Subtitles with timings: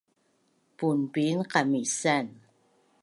[0.77, 2.27] Punpin qamisan